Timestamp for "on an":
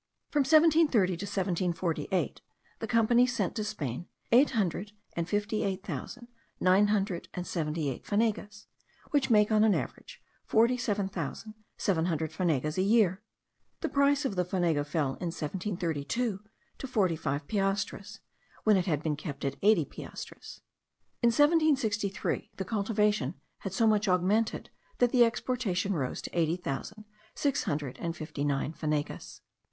9.51-9.75